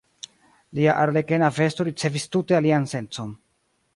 [0.77, 3.37] Lia arlekena vesto ricevis tute alian sencon.